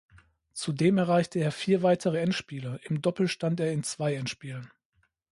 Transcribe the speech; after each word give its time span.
Zudem 0.53 0.97
erreichte 0.97 1.37
er 1.37 1.51
vier 1.51 1.83
weitere 1.83 2.21
Endspiele; 2.21 2.79
im 2.85 3.03
Doppel 3.03 3.27
stand 3.27 3.59
er 3.59 3.71
in 3.71 3.83
zwei 3.83 4.15
Endspielen. 4.15 4.71